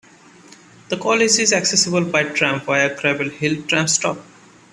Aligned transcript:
The 0.89 0.97
college 0.97 1.37
is 1.37 1.53
accessible 1.53 2.03
by 2.05 2.23
tram 2.23 2.61
via 2.61 2.95
Gravel 2.99 3.29
Hill 3.29 3.61
tram 3.67 3.87
stop. 3.87 4.17